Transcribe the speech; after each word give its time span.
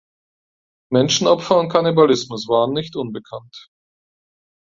Menschenopfer 0.91 1.59
und 1.59 1.69
Kannibalismus 1.69 2.47
waren 2.47 2.73
nicht 2.73 2.95
unbekannt. 2.95 3.69